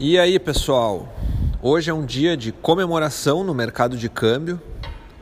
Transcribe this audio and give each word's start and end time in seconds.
E 0.00 0.18
aí, 0.18 0.40
pessoal? 0.40 1.08
Hoje 1.62 1.88
é 1.88 1.94
um 1.94 2.04
dia 2.04 2.36
de 2.36 2.50
comemoração 2.50 3.44
no 3.44 3.54
mercado 3.54 3.96
de 3.96 4.08
câmbio, 4.08 4.60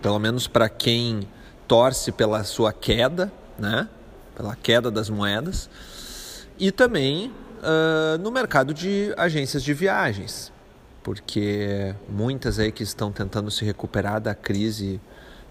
pelo 0.00 0.18
menos 0.18 0.48
para 0.48 0.66
quem 0.66 1.28
torce 1.68 2.10
pela 2.10 2.42
sua 2.42 2.72
queda, 2.72 3.30
né? 3.58 3.86
Pela 4.34 4.56
queda 4.56 4.90
das 4.90 5.10
moedas, 5.10 5.68
e 6.58 6.72
também 6.72 7.30
uh, 7.58 8.16
no 8.22 8.30
mercado 8.30 8.72
de 8.72 9.12
agências 9.18 9.62
de 9.62 9.74
viagens, 9.74 10.50
porque 11.02 11.94
muitas 12.08 12.58
aí 12.58 12.72
que 12.72 12.82
estão 12.82 13.12
tentando 13.12 13.50
se 13.50 13.66
recuperar 13.66 14.22
da 14.22 14.34
crise 14.34 14.98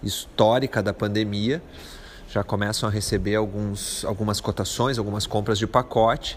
histórica 0.02 0.82
da 0.82 0.92
pandemia 0.92 1.62
já 2.28 2.42
começam 2.42 2.88
a 2.88 2.92
receber 2.92 3.36
alguns, 3.36 4.04
algumas 4.04 4.40
cotações, 4.40 4.98
algumas 4.98 5.28
compras 5.28 5.60
de 5.60 5.66
pacote 5.68 6.36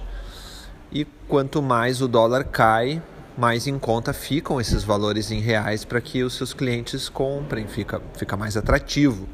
e 0.95 1.03
quanto 1.27 1.61
mais 1.61 2.01
o 2.01 2.07
dólar 2.07 2.45
cai, 2.45 3.03
mais 3.37 3.67
em 3.67 3.77
conta 3.77 4.13
ficam 4.13 4.61
esses 4.61 4.81
valores 4.81 5.29
em 5.29 5.41
reais 5.41 5.83
para 5.83 5.99
que 5.99 6.23
os 6.23 6.35
seus 6.35 6.53
clientes 6.53 7.09
comprem, 7.09 7.67
fica, 7.67 8.01
fica 8.13 8.37
mais 8.37 8.55
atrativo. 8.55 9.27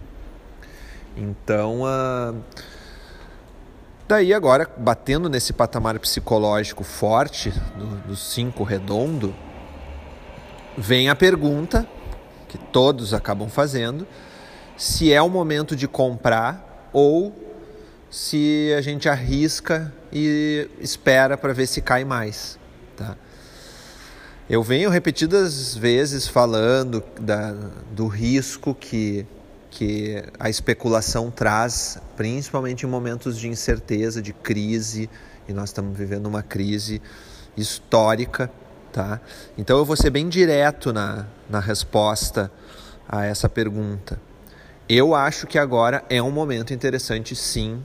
Então, 1.15 1.81
uh, 1.83 2.35
daí 4.07 4.33
agora, 4.33 4.67
batendo 4.75 5.29
nesse 5.29 5.53
patamar 5.53 5.99
psicológico 5.99 6.83
forte 6.83 7.51
do, 7.77 8.07
do 8.07 8.15
cinco 8.15 8.63
redondo, 8.63 9.31
vem 10.75 11.09
a 11.09 11.15
pergunta 11.15 11.87
que 12.47 12.57
todos 12.57 13.13
acabam 13.13 13.47
fazendo, 13.47 14.07
se 14.75 15.13
é 15.13 15.21
o 15.21 15.29
momento 15.29 15.75
de 15.75 15.87
comprar 15.87 16.89
ou 16.91 17.50
se 18.11 18.73
a 18.77 18.81
gente 18.81 19.07
arrisca 19.07 19.91
e 20.11 20.69
espera 20.81 21.37
para 21.37 21.53
ver 21.53 21.65
se 21.65 21.81
cai 21.81 22.03
mais. 22.03 22.59
Tá? 22.97 23.15
Eu 24.49 24.61
venho 24.61 24.89
repetidas 24.89 25.73
vezes 25.75 26.27
falando 26.27 27.01
da, 27.19 27.55
do 27.91 28.07
risco 28.07 28.75
que, 28.75 29.25
que 29.69 30.21
a 30.37 30.49
especulação 30.49 31.31
traz, 31.31 31.97
principalmente 32.17 32.85
em 32.85 32.89
momentos 32.89 33.39
de 33.39 33.47
incerteza, 33.47 34.21
de 34.21 34.33
crise, 34.33 35.09
e 35.47 35.53
nós 35.53 35.69
estamos 35.69 35.97
vivendo 35.97 36.25
uma 36.25 36.43
crise 36.43 37.01
histórica. 37.55 38.51
Tá? 38.91 39.21
Então 39.57 39.77
eu 39.77 39.85
vou 39.85 39.95
ser 39.95 40.09
bem 40.09 40.27
direto 40.27 40.91
na, 40.91 41.25
na 41.49 41.61
resposta 41.61 42.51
a 43.07 43.25
essa 43.25 43.47
pergunta. 43.47 44.19
Eu 44.89 45.15
acho 45.15 45.47
que 45.47 45.57
agora 45.57 46.03
é 46.09 46.21
um 46.21 46.31
momento 46.31 46.73
interessante, 46.73 47.33
sim, 47.33 47.81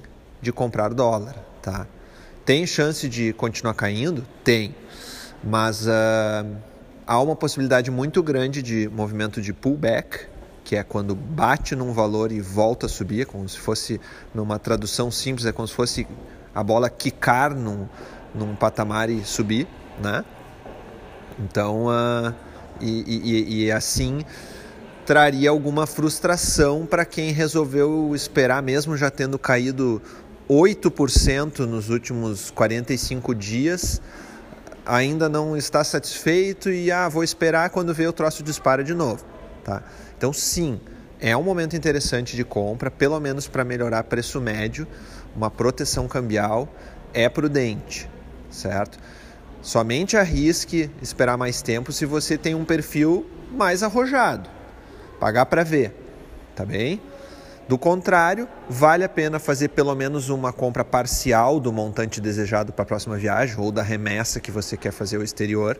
de 0.47 0.53
comprar 0.53 0.95
dólar, 0.95 1.35
tá? 1.61 1.89
Tem 2.45 2.65
chance 2.65 3.09
de 3.09 3.33
continuar 3.33 3.75
caindo? 3.75 4.25
Tem. 4.45 4.73
Mas 5.43 5.89
uh, 5.89 6.57
há 7.05 7.21
uma 7.21 7.35
possibilidade 7.35 7.91
muito 7.91 8.23
grande 8.23 8.63
de 8.63 8.89
movimento 8.89 9.43
de 9.43 9.53
pullback, 9.53 10.29
que 10.63 10.77
é 10.77 10.85
quando 10.85 11.17
bate 11.17 11.75
num 11.75 11.93
valor 11.93 12.31
e 12.31 12.41
volta 12.41 12.87
a 12.87 12.89
subir, 12.89 13.23
é 13.23 13.25
como 13.25 13.49
se 13.49 13.59
fosse, 13.59 14.01
numa 14.33 14.57
tradução 14.57 15.11
simples, 15.11 15.47
é 15.47 15.53
como 15.53 15.67
se 15.67 15.75
fosse 15.75 16.07
a 16.55 16.63
bola 16.63 16.89
quicar 16.89 17.53
num, 17.53 17.89
num 18.33 18.55
patamar 18.55 19.11
e 19.11 19.25
subir, 19.25 19.67
né? 20.01 20.25
Então, 21.41 21.87
uh, 21.87 22.33
e, 22.81 23.03
e, 23.09 23.65
e 23.65 23.73
assim 23.73 24.25
traria 25.07 25.51
alguma 25.51 25.87
frustração 25.87 26.85
para 26.85 27.05
quem 27.05 27.31
resolveu 27.31 28.13
esperar, 28.15 28.61
mesmo 28.61 28.97
já 28.97 29.09
tendo 29.09 29.39
caído 29.39 30.03
8% 30.49 31.61
nos 31.61 31.91
últimos 31.91 32.51
45 32.51 33.35
dias, 33.35 34.01
ainda 34.85 35.29
não 35.29 35.57
está 35.57 35.83
satisfeito 35.83 36.71
e 36.71 36.93
ah, 36.93 37.09
vou 37.09 37.25
esperar 37.25 37.71
quando 37.71 37.93
ver 37.93 38.09
o 38.09 38.13
troço 38.13 38.43
dispara 38.43 38.85
de 38.85 38.95
novo, 38.95 39.25
tá? 39.65 39.83
Então 40.17 40.33
sim, 40.33 40.81
é 41.21 41.37
um 41.37 41.43
momento 41.43 41.75
interessante 41.75 42.37
de 42.37 42.45
compra, 42.45 42.91
pelo 42.91 43.19
menos 43.19 43.49
para 43.49 43.65
melhorar 43.65 44.05
preço 44.05 44.41
médio, 44.41 44.87
uma 45.35 45.51
proteção 45.51 46.07
cambial 46.07 46.69
é 47.13 47.29
prudente, 47.29 48.09
certo? 48.51 48.99
Somente 49.61 50.17
arrisque 50.17 50.89
esperar 51.03 51.37
mais 51.37 51.61
tempo 51.61 51.91
se 51.91 52.07
você 52.07 52.39
tem 52.39 52.55
um 52.55 52.65
perfil 52.65 53.27
mais 53.51 53.83
arrojado. 53.83 54.49
Pagar 55.19 55.47
para 55.47 55.65
ver, 55.65 55.93
tá 56.55 56.65
bem? 56.65 57.01
Do 57.69 57.77
contrário, 57.77 58.47
vale 58.71 59.03
a 59.03 59.09
pena 59.09 59.41
fazer 59.41 59.69
pelo 59.69 59.93
menos 59.95 60.29
uma 60.29 60.53
compra 60.53 60.85
parcial 60.85 61.59
do 61.59 61.73
montante 61.73 62.21
desejado 62.21 62.73
para 62.73 62.85
a 62.85 62.87
próxima 62.87 63.17
viagem 63.17 63.57
ou 63.59 63.73
da 63.73 63.83
remessa 63.83 64.39
que 64.39 64.53
você 64.53 64.77
quer 64.77 64.93
fazer 64.93 65.17
ao 65.17 65.23
exterior. 65.25 65.77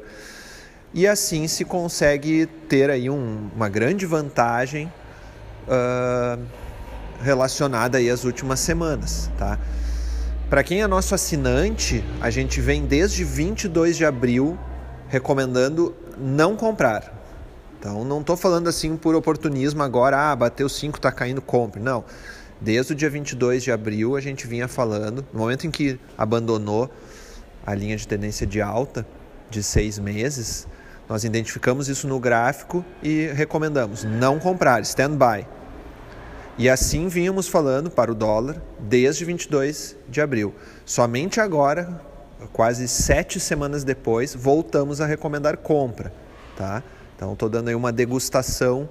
E 0.93 1.07
assim 1.07 1.47
se 1.47 1.65
consegue 1.65 2.47
ter 2.69 2.91
aí 2.91 3.09
um, 3.09 3.51
uma 3.55 3.69
grande 3.69 4.05
vantagem 4.05 4.93
uh, 5.69 6.43
relacionada 7.23 7.99
aí 7.99 8.11
às 8.11 8.25
últimas 8.25 8.59
semanas, 8.59 9.31
tá? 9.39 9.57
Para 10.51 10.65
quem 10.65 10.83
é 10.83 10.87
nosso 10.89 11.15
assinante, 11.15 12.05
a 12.21 12.31
gente 12.31 12.61
vem 12.61 12.85
desde 12.85 13.23
22 13.23 13.97
de 13.97 14.05
abril 14.05 14.59
recomendando 15.09 15.95
não 16.19 16.57
comprar. 16.57 17.16
Então 17.87 18.05
não 18.05 18.21
estou 18.21 18.37
falando 18.37 18.67
assim 18.67 18.97
por 18.97 19.15
oportunismo 19.15 19.81
agora, 19.81 20.33
ah, 20.33 20.35
bateu 20.35 20.69
5, 20.69 20.99
está 20.99 21.13
caindo, 21.13 21.41
compre. 21.41 21.81
Não. 21.81 22.03
Desde 22.61 22.93
o 22.93 22.97
dia 22.97 23.09
22 23.09 23.63
de 23.63 23.71
abril 23.71 24.17
a 24.17 24.21
gente 24.21 24.45
vinha 24.45 24.67
falando, 24.67 25.25
no 25.33 25.39
momento 25.39 25.69
em 25.69 25.71
que 25.71 25.97
abandonou 26.19 26.91
a 27.65 27.73
linha 27.77 27.97
de 27.97 28.09
tendência 28.09 28.45
de 28.45 28.61
alta 28.61 29.07
de 29.49 29.63
seis 29.63 30.01
meses, 30.01 30.67
nós 31.09 31.23
identificamos 31.23 31.89
isso 31.89 32.09
no 32.09 32.19
gráfico 32.19 32.85
e 33.01 33.29
recomendamos 33.29 34.03
não 34.03 34.41
comprar, 34.41 34.83
stand 34.83 35.17
by. 35.17 35.47
E 36.59 36.69
assim 36.69 37.07
vínhamos 37.07 37.47
falando 37.47 37.89
para 37.89 38.11
o 38.11 38.17
dólar 38.17 38.61
desde 38.81 39.25
22 39.25 39.97
de 40.09 40.21
abril. 40.21 40.53
Somente 40.85 41.41
agora, 41.41 42.01
quase 42.53 42.89
sete 42.89 43.39
semanas 43.39 43.85
depois, 43.85 44.35
voltamos 44.35 45.01
a 45.01 45.07
recomendar 45.07 45.57
compra, 45.59 46.13
tá? 46.57 46.83
Então, 47.17 47.33
estou 47.33 47.49
dando 47.49 47.69
aí 47.69 47.75
uma 47.75 47.91
degustação 47.91 48.89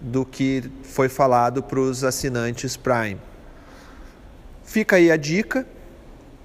do 0.00 0.24
que 0.24 0.64
foi 0.82 1.08
falado 1.08 1.62
para 1.62 1.78
os 1.78 2.02
assinantes 2.02 2.76
Prime. 2.76 3.20
Fica 4.64 4.96
aí 4.96 5.10
a 5.10 5.16
dica: 5.16 5.66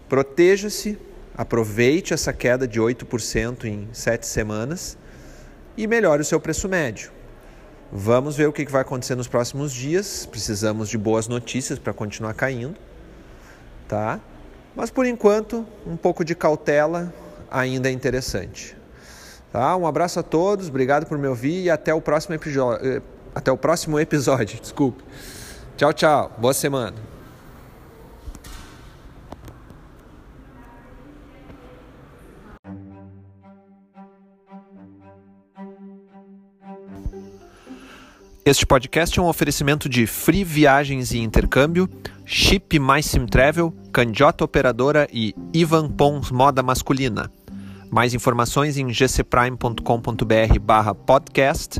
proteja-se, 0.07 0.99
aproveite 1.35 2.13
essa 2.13 2.31
queda 2.31 2.67
de 2.67 2.79
8% 2.79 3.65
em 3.65 3.87
sete 3.93 4.27
semanas 4.27 4.97
e 5.75 5.87
melhore 5.87 6.21
o 6.21 6.25
seu 6.25 6.39
preço 6.39 6.67
médio. 6.69 7.11
Vamos 7.91 8.35
ver 8.35 8.47
o 8.47 8.53
que 8.53 8.65
vai 8.65 8.81
acontecer 8.81 9.15
nos 9.15 9.27
próximos 9.27 9.71
dias. 9.71 10.25
Precisamos 10.25 10.89
de 10.89 10.97
boas 10.97 11.27
notícias 11.27 11.79
para 11.79 11.93
continuar 11.93 12.33
caindo, 12.33 12.77
tá? 13.87 14.19
Mas 14.75 14.91
por 14.91 15.05
enquanto, 15.05 15.65
um 15.85 15.95
pouco 15.95 16.23
de 16.23 16.35
cautela 16.35 17.13
ainda 17.49 17.89
é 17.89 17.91
interessante. 17.91 18.76
Tá? 19.51 19.75
Um 19.75 19.87
abraço 19.87 20.19
a 20.19 20.23
todos, 20.23 20.67
obrigado 20.67 21.05
por 21.05 21.17
me 21.17 21.27
ouvir 21.27 21.63
e 21.63 21.69
até 21.69 21.93
o 21.93 22.01
próximo 22.01 22.35
episódio. 22.35 22.85
Eh, 22.85 23.01
até 23.33 23.51
o 23.51 23.57
próximo 23.57 23.99
episódio, 23.99 24.59
desculpe. 24.61 25.03
Tchau, 25.75 25.93
tchau. 25.93 26.31
Boa 26.37 26.53
semana. 26.53 26.93
Este 38.47 38.65
podcast 38.65 39.19
é 39.19 39.21
um 39.21 39.27
oferecimento 39.27 39.89
de 39.89 40.07
Free 40.07 40.45
Viagens 40.45 41.11
e 41.11 41.17
Intercâmbio, 41.17 41.89
Chip 42.25 42.79
Mais 42.79 43.05
Sim 43.05 43.25
Travel, 43.25 43.73
Candiota 43.91 44.45
Operadora 44.45 45.05
e 45.11 45.35
Ivan 45.53 45.89
Pons 45.89 46.31
Moda 46.31 46.63
Masculina. 46.63 47.29
Mais 47.91 48.13
informações 48.13 48.77
em 48.77 48.87
gcprime.com.br 48.87 50.59
barra 50.61 50.93
podcast 50.93 51.79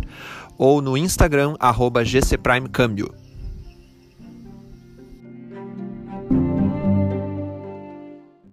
ou 0.58 0.82
no 0.82 0.98
Instagram 0.98 1.56
arroba 1.60 2.04
gcprimecâmbio. 2.04 3.27